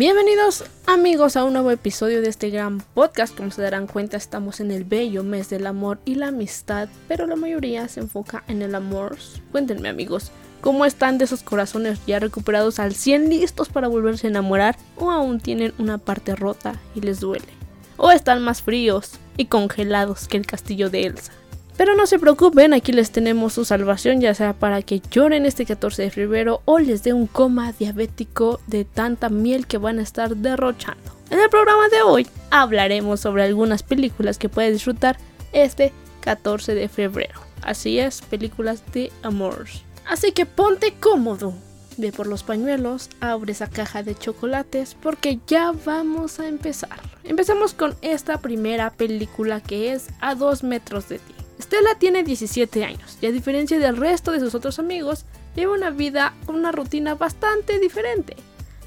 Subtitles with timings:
[0.00, 3.36] Bienvenidos amigos a un nuevo episodio de este gran podcast.
[3.36, 7.26] Como se darán cuenta estamos en el bello mes del amor y la amistad, pero
[7.26, 9.18] la mayoría se enfoca en el amor.
[9.52, 10.32] Cuéntenme amigos,
[10.62, 15.10] ¿cómo están de esos corazones ya recuperados al 100 listos para volverse a enamorar o
[15.10, 17.52] aún tienen una parte rota y les duele?
[17.98, 21.32] ¿O están más fríos y congelados que el castillo de Elsa?
[21.80, 25.64] Pero no se preocupen, aquí les tenemos su salvación, ya sea para que lloren este
[25.64, 30.02] 14 de febrero o les dé un coma diabético de tanta miel que van a
[30.02, 31.16] estar derrochando.
[31.30, 35.16] En el programa de hoy hablaremos sobre algunas películas que puedes disfrutar
[35.54, 37.40] este 14 de febrero.
[37.62, 39.64] Así es, películas de amor.
[40.06, 41.54] Así que ponte cómodo,
[41.96, 47.00] ve por los pañuelos, abre esa caja de chocolates porque ya vamos a empezar.
[47.24, 51.39] Empezamos con esta primera película que es A dos metros de ti.
[51.60, 55.24] Stella tiene 17 años y a diferencia del resto de sus otros amigos,
[55.54, 58.36] lleva una vida con una rutina bastante diferente.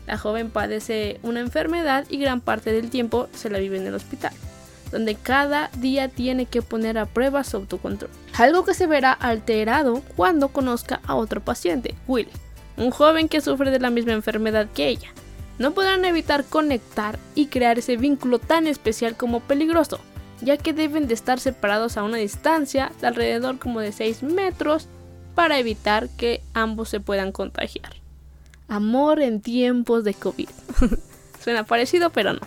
[0.07, 3.93] La joven padece una enfermedad y gran parte del tiempo se la vive en el
[3.93, 4.33] hospital,
[4.91, 8.11] donde cada día tiene que poner a prueba su autocontrol.
[8.33, 12.27] Algo que se verá alterado cuando conozca a otro paciente, Will,
[12.77, 15.09] un joven que sufre de la misma enfermedad que ella.
[15.59, 19.99] No podrán evitar conectar y crear ese vínculo tan especial como peligroso,
[20.43, 24.87] ya que deben de estar separados a una distancia de alrededor como de 6 metros
[25.35, 27.93] para evitar que ambos se puedan contagiar.
[28.67, 30.49] Amor en tiempos de COVID.
[31.43, 32.41] Suena parecido, pero no.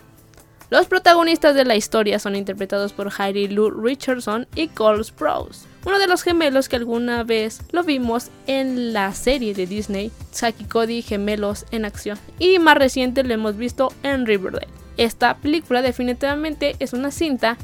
[0.68, 6.00] Los protagonistas de la historia son interpretados por Heidi Lou Richardson y Cole Sprouse, uno
[6.00, 11.02] de los gemelos que alguna vez lo vimos en la serie de Disney, Saki Cody
[11.02, 14.66] Gemelos en Acción, y más reciente lo hemos visto en Riverdale.
[14.96, 17.56] Esta película definitivamente es una cinta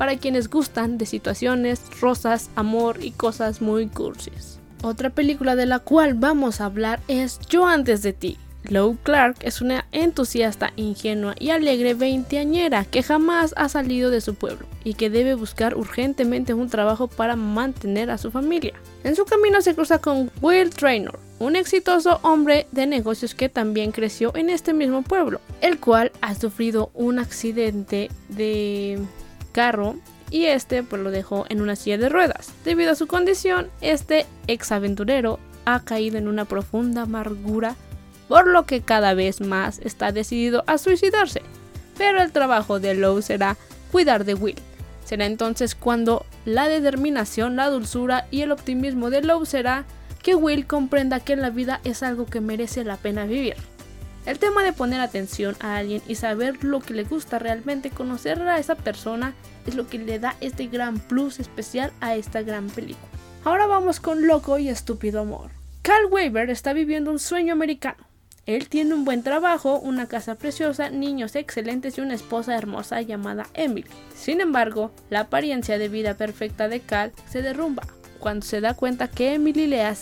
[0.00, 4.58] para quienes gustan de situaciones, rosas, amor y cosas muy cursis.
[4.80, 8.38] Otra película de la cual vamos a hablar es Yo antes de ti.
[8.62, 14.36] Lou Clark es una entusiasta, ingenua y alegre veinteañera que jamás ha salido de su
[14.36, 18.72] pueblo y que debe buscar urgentemente un trabajo para mantener a su familia.
[19.04, 23.92] En su camino se cruza con Will Traynor, un exitoso hombre de negocios que también
[23.92, 28.98] creció en este mismo pueblo, el cual ha sufrido un accidente de
[29.52, 29.96] carro
[30.30, 32.52] y este pues lo dejó en una silla de ruedas.
[32.64, 37.76] Debido a su condición, este ex aventurero ha caído en una profunda amargura,
[38.28, 41.42] por lo que cada vez más está decidido a suicidarse.
[41.98, 43.56] Pero el trabajo de Lowe será
[43.90, 44.56] cuidar de Will.
[45.04, 49.84] Será entonces cuando la determinación, la dulzura y el optimismo de Lowe será
[50.22, 53.56] que Will comprenda que la vida es algo que merece la pena vivir.
[54.26, 58.40] El tema de poner atención a alguien y saber lo que le gusta realmente, conocer
[58.42, 59.34] a esa persona,
[59.66, 63.08] es lo que le da este gran plus especial a esta gran película.
[63.44, 65.50] Ahora vamos con Loco y Estúpido Amor.
[65.82, 68.06] Cal Weaver está viviendo un sueño americano.
[68.44, 73.46] Él tiene un buen trabajo, una casa preciosa, niños excelentes y una esposa hermosa llamada
[73.54, 73.88] Emily.
[74.14, 77.84] Sin embargo, la apariencia de vida perfecta de Cal se derrumba
[78.18, 79.94] cuando se da cuenta que Emily le ha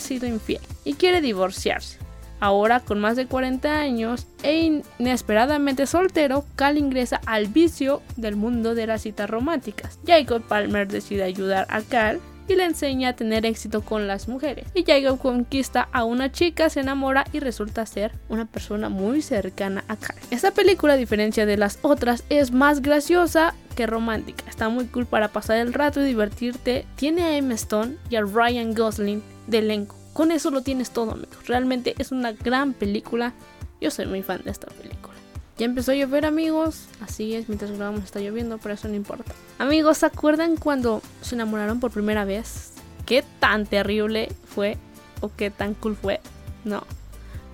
[0.00, 1.98] sido infiel y quiere divorciarse.
[2.40, 8.74] Ahora con más de 40 años e inesperadamente soltero, Cal ingresa al vicio del mundo
[8.74, 9.98] de las citas románticas.
[10.06, 14.66] Jacob Palmer decide ayudar a Cal y le enseña a tener éxito con las mujeres.
[14.74, 19.84] Y Jacob conquista a una chica, se enamora y resulta ser una persona muy cercana
[19.86, 20.16] a Cal.
[20.30, 24.44] Esta película, a diferencia de las otras, es más graciosa que romántica.
[24.48, 26.86] Está muy cool para pasar el rato y divertirte.
[26.96, 29.99] Tiene a Emma Stone y a Ryan Gosling de elenco.
[30.20, 31.46] Con eso lo tienes todo, amigos.
[31.46, 33.32] Realmente es una gran película.
[33.80, 35.14] Yo soy muy fan de esta película.
[35.56, 36.88] Ya empezó a llover, amigos.
[37.00, 39.32] Así es, mientras grabamos está lloviendo, pero eso no importa.
[39.58, 42.72] Amigos, ¿se acuerdan cuando se enamoraron por primera vez?
[43.06, 44.76] ¿Qué tan terrible fue
[45.22, 46.20] o qué tan cool fue?
[46.64, 46.84] No.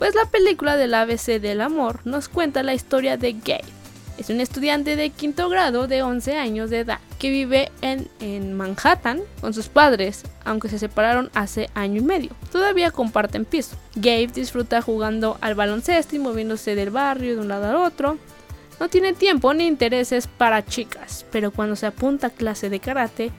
[0.00, 3.75] Pues la película del ABC del amor nos cuenta la historia de Gabe.
[4.18, 8.54] Es un estudiante de quinto grado de 11 años de edad que vive en, en,
[8.54, 12.30] Manhattan con sus padres, aunque se separaron hace año y medio.
[12.50, 13.76] Todavía comparten piso.
[13.94, 18.18] Gabe disfruta jugando al baloncesto y moviéndose del barrio de un lado al otro.
[18.78, 23.32] No tiene tiempo ni intereses para chicas, pero cuando se apunta a clase de karate,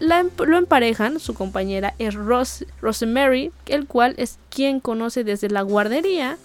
[0.00, 6.36] lo emparejan, su compañera es Rose, Rosemary, el cual es quien conoce desde la guardería,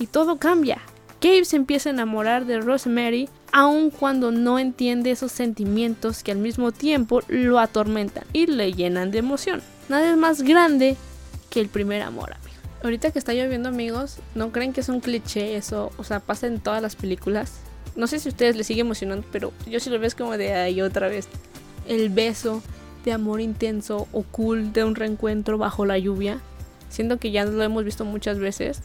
[0.00, 0.80] y todo cambia.
[1.20, 6.38] Gabe se empieza a enamorar de Rosemary aun cuando no entiende esos sentimientos que al
[6.38, 9.62] mismo tiempo lo atormentan y le llenan de emoción.
[9.88, 10.96] Nada es más grande
[11.50, 12.56] que el primer amor, amigo.
[12.84, 16.46] Ahorita que está lloviendo, amigos, no creen que es un cliché eso, o sea, pasa
[16.46, 17.54] en todas las películas.
[17.96, 20.52] No sé si a ustedes les sigue emocionando, pero yo sí lo ves como de
[20.52, 21.26] ahí otra vez.
[21.88, 22.62] El beso
[23.04, 26.38] de amor intenso o cool de un reencuentro bajo la lluvia.
[26.90, 28.82] Siento que ya lo hemos visto muchas veces.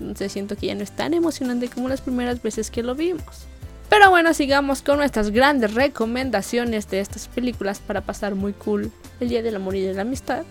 [0.00, 3.46] Entonces siento que ya no es tan emocionante como las primeras veces que lo vimos.
[3.88, 8.90] Pero bueno, sigamos con nuestras grandes recomendaciones de estas películas para pasar muy cool
[9.20, 10.44] el Día del Amor y de la Amistad.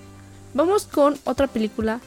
[0.54, 2.00] Vamos con otra película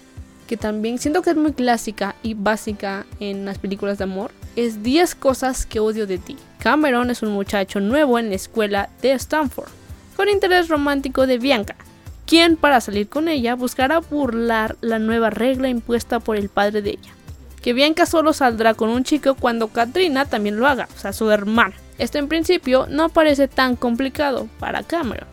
[0.46, 4.30] que también siento que es muy clásica y básica en las películas de amor.
[4.56, 6.36] Es 10 cosas que odio de ti.
[6.58, 9.68] Cameron es un muchacho nuevo en la escuela de Stanford,
[10.16, 11.76] con interés romántico de Bianca,
[12.24, 16.90] quien para salir con ella buscará burlar la nueva regla impuesta por el padre de
[16.90, 17.17] ella
[17.68, 21.30] que Bianca solo saldrá con un chico cuando Katrina también lo haga, o sea, su
[21.30, 21.74] hermana.
[21.98, 25.28] Esto en principio no parece tan complicado para Cameron,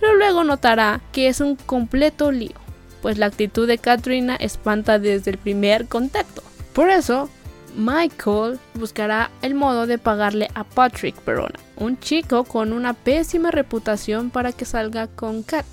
[0.00, 2.54] pero luego notará que es un completo lío,
[3.02, 6.42] pues la actitud de Katrina espanta desde el primer contacto.
[6.72, 7.28] Por eso,
[7.76, 14.30] Michael buscará el modo de pagarle a Patrick Verona, un chico con una pésima reputación
[14.30, 15.66] para que salga con Kat,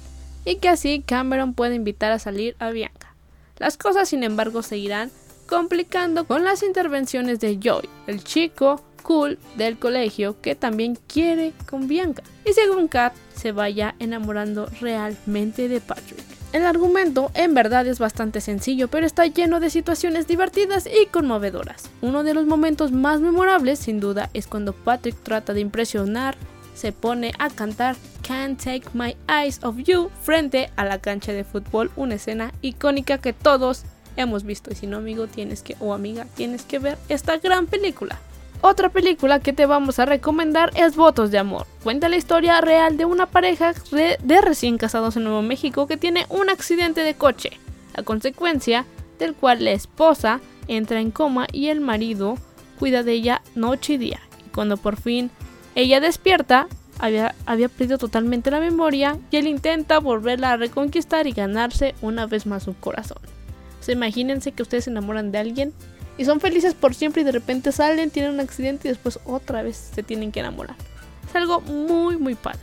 [0.43, 3.15] y que así Cameron pueda invitar a salir a Bianca.
[3.57, 5.09] Las cosas sin embargo seguirán
[5.53, 11.87] complicando con las intervenciones de Joy, el chico cool del colegio que también quiere con
[11.87, 16.23] Bianca y según Kat se vaya enamorando realmente de Patrick.
[16.53, 21.87] El argumento en verdad es bastante sencillo, pero está lleno de situaciones divertidas y conmovedoras.
[22.01, 26.35] Uno de los momentos más memorables, sin duda, es cuando Patrick trata de impresionar,
[26.73, 27.95] se pone a cantar
[28.27, 33.19] Can't Take My Eyes Off You frente a la cancha de fútbol, una escena icónica
[33.19, 33.85] que todos
[34.15, 34.71] hemos visto.
[34.71, 38.19] Y si no, amigo, tienes que, o amiga, tienes que ver esta gran película.
[38.65, 41.67] Otra película que te vamos a recomendar es Votos de Amor.
[41.83, 46.25] Cuenta la historia real de una pareja de recién casados en Nuevo México que tiene
[46.29, 47.59] un accidente de coche,
[47.93, 48.85] a consecuencia
[49.19, 50.39] del cual la esposa
[50.69, 52.37] entra en coma y el marido
[52.79, 54.21] cuida de ella noche y día.
[54.45, 55.29] Y cuando por fin
[55.75, 56.67] ella despierta,
[56.99, 62.27] había, había perdido totalmente la memoria y él intenta volverla a reconquistar y ganarse una
[62.27, 63.32] vez más su corazón
[63.91, 65.73] imagínense que ustedes se enamoran de alguien
[66.17, 69.63] y son felices por siempre y de repente salen, tienen un accidente y después otra
[69.63, 70.75] vez se tienen que enamorar.
[71.27, 72.59] Es algo muy muy padre.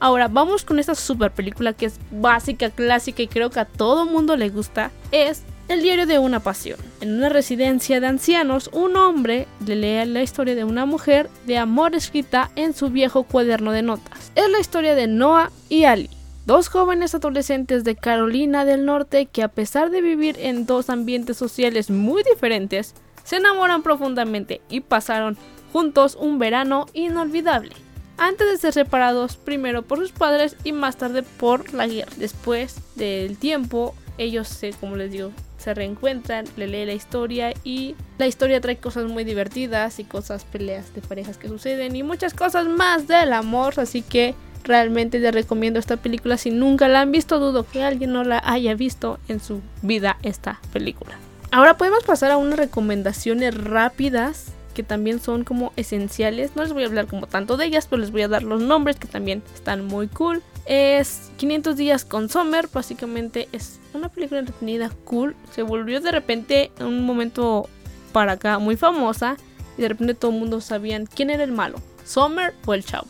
[0.00, 4.06] Ahora vamos con esta super película que es básica, clásica y creo que a todo
[4.06, 4.90] mundo le gusta.
[5.12, 6.80] Es El diario de una pasión.
[7.00, 11.58] En una residencia de ancianos, un hombre le lee la historia de una mujer de
[11.58, 14.32] amor escrita en su viejo cuaderno de notas.
[14.34, 16.10] Es la historia de Noah y Ali
[16.50, 21.36] Dos jóvenes adolescentes de Carolina del Norte que a pesar de vivir en dos ambientes
[21.36, 25.38] sociales muy diferentes, se enamoran profundamente y pasaron
[25.72, 27.70] juntos un verano inolvidable.
[28.18, 32.10] Antes de ser separados primero por sus padres y más tarde por la guerra.
[32.16, 37.94] Después del tiempo, ellos se, como les digo, se reencuentran, le lee la historia y
[38.18, 42.34] la historia trae cosas muy divertidas y cosas peleas de parejas que suceden y muchas
[42.34, 46.36] cosas más del amor, así que Realmente les recomiendo esta película.
[46.36, 50.18] Si nunca la han visto, dudo que alguien no la haya visto en su vida
[50.22, 51.16] esta película.
[51.50, 56.52] Ahora podemos pasar a unas recomendaciones rápidas que también son como esenciales.
[56.54, 58.62] No les voy a hablar como tanto de ellas, pero les voy a dar los
[58.62, 60.42] nombres que también están muy cool.
[60.66, 65.34] Es 500 días con Summer, básicamente es una película entretenida, cool.
[65.52, 67.68] Se volvió de repente en un momento
[68.12, 69.36] para acá muy famosa
[69.76, 73.08] y de repente todo el mundo sabían quién era el malo, Summer o el chavo.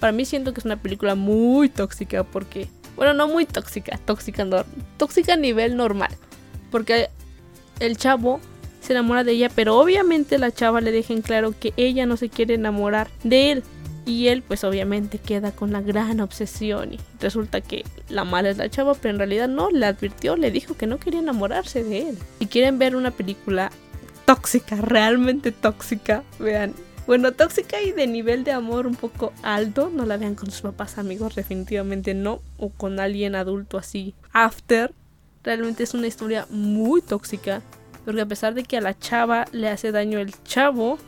[0.00, 4.46] Para mí siento que es una película muy tóxica porque, bueno, no muy tóxica, tóxica,
[4.96, 6.10] tóxica a nivel normal.
[6.70, 7.08] Porque
[7.80, 8.40] el chavo
[8.80, 12.16] se enamora de ella, pero obviamente la chava le deja en claro que ella no
[12.16, 13.64] se quiere enamorar de él.
[14.04, 18.56] Y él pues obviamente queda con la gran obsesión y resulta que la mala es
[18.56, 22.10] la chava, pero en realidad no, le advirtió, le dijo que no quería enamorarse de
[22.10, 22.18] él.
[22.38, 23.72] Si quieren ver una película
[24.24, 26.72] tóxica, realmente tóxica, vean
[27.06, 29.90] bueno, tóxica y de nivel de amor un poco alto.
[29.92, 32.40] No la vean con sus papás, amigos, definitivamente no.
[32.58, 34.14] O con alguien adulto así.
[34.32, 34.92] After.
[35.44, 37.62] Realmente es una historia muy tóxica.
[38.04, 40.98] Porque a pesar de que a la chava le hace daño el chavo,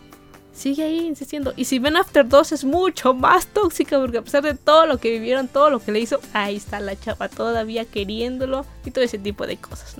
[0.52, 1.52] sigue ahí insistiendo.
[1.56, 4.98] Y si ven After 2 es mucho más tóxica porque a pesar de todo lo
[4.98, 9.04] que vivieron, todo lo que le hizo, ahí está la chava todavía queriéndolo y todo
[9.04, 9.96] ese tipo de cosas.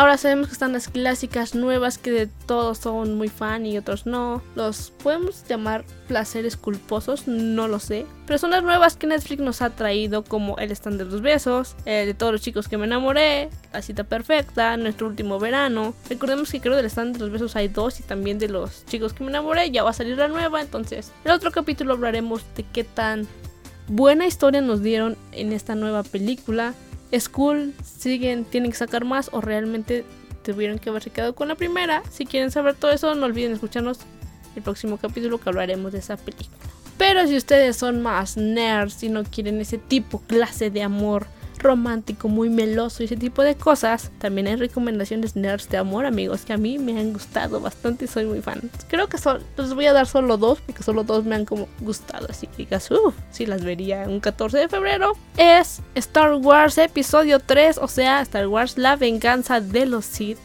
[0.00, 4.06] Ahora sabemos que están las clásicas nuevas que de todos son muy fan y otros
[4.06, 4.40] no.
[4.54, 8.06] Los podemos llamar placeres culposos, no lo sé.
[8.24, 11.76] Pero son las nuevas que Netflix nos ha traído como El stand de los besos,
[11.84, 15.92] el de todos los chicos que me enamoré, La cita perfecta, Nuestro último verano.
[16.08, 19.12] Recordemos que creo del stand de los besos hay dos y también de los chicos
[19.12, 19.70] que me enamoré.
[19.70, 23.28] Ya va a salir la nueva, entonces en otro capítulo hablaremos de qué tan
[23.86, 26.72] buena historia nos dieron en esta nueva película
[27.10, 30.04] es cool, siguen, tienen que sacar más o realmente
[30.44, 32.02] tuvieron que haberse quedado con la primera.
[32.10, 34.00] Si quieren saber todo eso, no olviden escucharnos
[34.56, 36.50] el próximo capítulo que hablaremos de esa película.
[36.98, 41.26] Pero si ustedes son más nerds y no quieren ese tipo, clase de amor
[41.60, 44.10] romántico, muy meloso y ese tipo de cosas.
[44.18, 48.08] También hay recomendaciones nerds de amor, amigos, que a mí me han gustado bastante y
[48.08, 48.70] soy muy fan.
[48.88, 51.68] Creo que son, les voy a dar solo dos, porque solo dos me han como
[51.80, 52.26] gustado.
[52.28, 55.12] Así que digas, uff, si las vería un 14 de febrero.
[55.36, 60.38] Es Star Wars Episodio 3, o sea, Star Wars La Venganza de los Sith.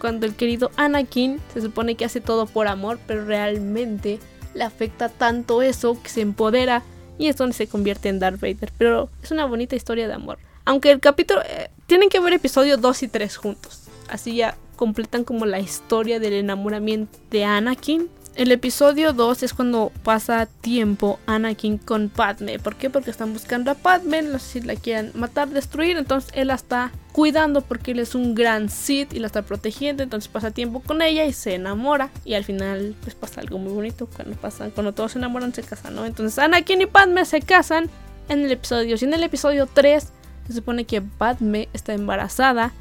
[0.00, 4.20] Cuando el querido Anakin se supone que hace todo por amor, pero realmente
[4.54, 6.82] le afecta tanto eso que se empodera
[7.18, 8.72] y es donde se convierte en Darth Vader.
[8.78, 10.38] Pero es una bonita historia de amor.
[10.68, 11.40] Aunque el capítulo...
[11.48, 13.84] Eh, tienen que ver episodio 2 y 3 juntos.
[14.10, 18.10] Así ya completan como la historia del enamoramiento de Anakin.
[18.34, 22.58] El episodio 2 es cuando pasa tiempo Anakin con Padme.
[22.58, 22.90] ¿Por qué?
[22.90, 24.20] Porque están buscando a Padme.
[24.20, 25.96] No sé si la quieren matar, destruir.
[25.96, 30.02] Entonces él la está cuidando porque él es un gran Sith y la está protegiendo.
[30.02, 32.10] Entonces pasa tiempo con ella y se enamora.
[32.26, 34.06] Y al final pues pasa algo muy bonito.
[34.14, 36.04] Cuando, pasan, cuando todos se enamoran se casan, ¿no?
[36.04, 37.88] Entonces Anakin y Padme se casan
[38.28, 38.96] en el episodio.
[39.00, 40.12] Y en el episodio 3
[40.48, 42.72] se supone que Padme está embarazada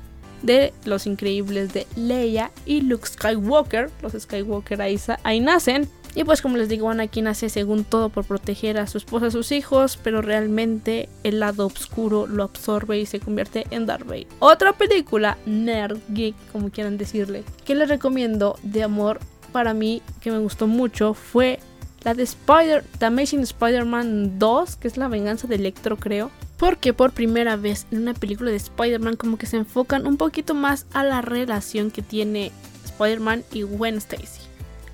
[0.41, 3.91] de los increíbles de Leia y Luke Skywalker.
[4.01, 5.89] Los Skywalker ahí, nacen.
[6.15, 9.27] Y pues como les digo, Anakin nace según todo por proteger a su esposa y
[9.27, 14.07] a sus hijos, pero realmente el lado oscuro lo absorbe y se convierte en Darth
[14.07, 14.25] Vader.
[14.39, 19.19] Otra película, nerd, geek, como quieran decirle, que les recomiendo de amor
[19.51, 21.59] para mí, que me gustó mucho, fue
[22.03, 26.31] la de Spider, The Amazing Spider-Man 2, que es la venganza de Electro, creo.
[26.57, 30.53] Porque por primera vez en una película de Spider-Man como que se enfocan un poquito
[30.53, 32.51] más a la relación que tiene
[32.85, 34.41] Spider-Man y Gwen Stacy.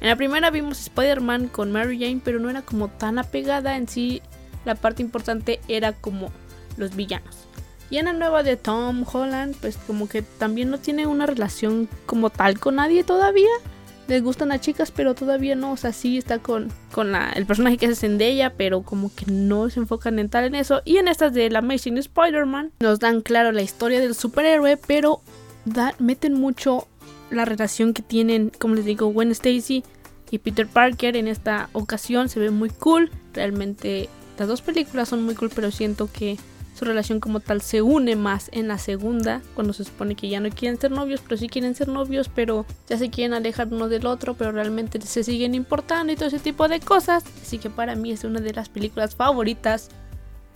[0.02, 3.88] En la primera vimos Spider-Man con Mary Jane, pero no era como tan apegada en
[3.88, 4.22] sí.
[4.66, 6.30] La parte importante era como
[6.76, 7.48] los villanos.
[7.90, 11.88] Y en la nueva de Tom Holland, pues como que también no tiene una relación
[12.06, 13.50] como tal con nadie todavía
[14.08, 15.72] les gustan a chicas, pero todavía no.
[15.72, 19.70] O sea, sí está con, con el personaje que es Zendaya, pero como que no
[19.70, 20.82] se enfocan en tal en eso.
[20.86, 25.22] Y en estas de la Amazing Spider-Man nos dan claro la historia del superhéroe, pero
[26.00, 26.88] meten mucho
[27.30, 29.84] la relación que tienen, como les digo, Gwen Stacy
[30.30, 32.30] y Peter Parker en esta ocasión.
[32.30, 33.12] Se ve muy cool.
[33.34, 36.38] Realmente las dos películas son muy cool, pero siento que
[36.84, 40.40] su relación como tal se une más en la segunda, cuando se supone que ya
[40.40, 43.88] no quieren ser novios, pero sí quieren ser novios, pero ya se quieren alejar uno
[43.88, 47.24] del otro, pero realmente se siguen importando y todo ese tipo de cosas.
[47.42, 49.90] Así que para mí es una de las películas favoritas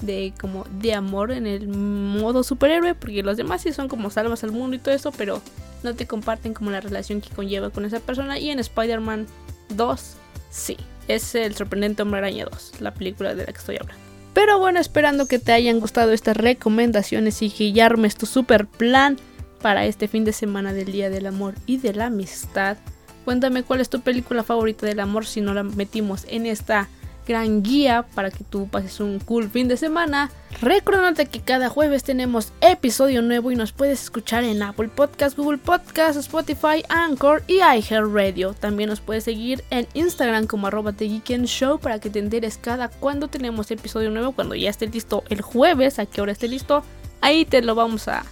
[0.02, 4.44] de como de amor en el modo superhéroe, porque los demás sí son como salvas
[4.44, 5.42] al mundo y todo eso, pero
[5.84, 8.38] no te comparten como la relación que conlleva con esa persona.
[8.38, 9.28] Y en Spider-Man
[9.70, 10.16] 2,
[10.52, 14.07] sí, es el sorprendente Hombre Araña 2, la película de la que estoy hablando.
[14.38, 17.90] Pero bueno, esperando que te hayan gustado estas recomendaciones y que ya
[18.20, 19.18] tu super plan
[19.64, 22.78] para este fin de semana del Día del Amor y de la Amistad.
[23.26, 26.88] Cuéntame cuál es tu película favorita del amor si no la metimos en esta
[27.28, 30.32] gran guía para que tú pases un cool fin de semana.
[30.62, 35.60] Recordándote que cada jueves tenemos episodio nuevo y nos puedes escuchar en Apple Podcast, Google
[35.60, 38.54] Podcast, Spotify, Anchor y iHeartRadio.
[38.54, 43.28] También nos puedes seguir en Instagram como arroba Show para que te enteres cada cuando
[43.28, 46.84] tenemos episodio nuevo, cuando ya esté listo el jueves, a qué hora esté listo.
[47.22, 48.24] Ahí te lo vamos a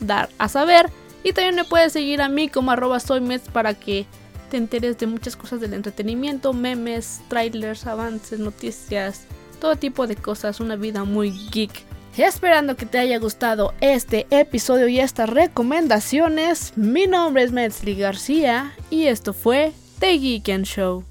[0.00, 0.90] dar a saber.
[1.22, 4.06] Y también me puedes seguir a mí como arroba soymets para que
[4.50, 9.22] te enteres de muchas cosas del entretenimiento, memes, trailers, avances, noticias,
[9.60, 11.70] todo tipo de cosas, una vida muy geek.
[12.16, 18.72] Esperando que te haya gustado este episodio y estas recomendaciones, mi nombre es Metzli García
[18.90, 21.09] y esto fue The Geek and Show.